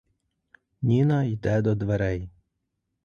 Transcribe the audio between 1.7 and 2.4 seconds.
дверей.